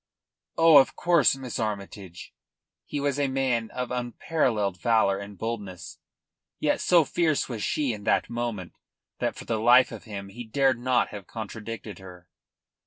"Oh, 0.57 0.79
of 0.79 0.95
course, 0.95 1.35
Miss 1.35 1.59
Armytage!" 1.59 2.33
He 2.85 2.99
was 2.99 3.19
a 3.19 3.27
man 3.27 3.69
of 3.69 3.91
unparalleled 3.91 4.79
valour 4.81 5.19
and 5.19 5.37
boldness, 5.37 5.99
yet 6.59 6.81
so 6.81 7.05
fierce 7.05 7.47
was 7.47 7.61
she 7.61 7.93
in 7.93 8.03
that 8.05 8.27
moment 8.27 8.73
that 9.19 9.35
for 9.35 9.45
the 9.45 9.59
life 9.59 9.91
of 9.91 10.05
him 10.05 10.29
he 10.29 10.43
dared 10.43 10.79
not 10.79 11.09
have 11.09 11.27
contradicted 11.27 11.99
her. 11.99 12.27